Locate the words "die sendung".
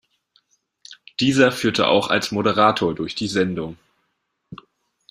3.13-3.77